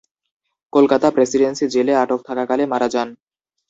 [0.73, 3.09] Kolkata Presidency জেলে আটক থাকাকালে মারা যান।